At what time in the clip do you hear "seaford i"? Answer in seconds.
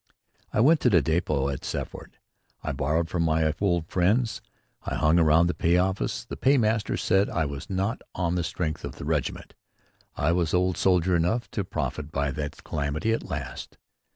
1.63-2.71